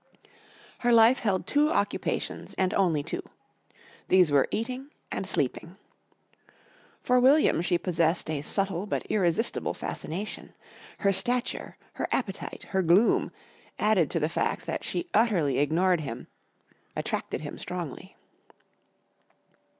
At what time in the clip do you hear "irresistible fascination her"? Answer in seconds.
9.11-11.11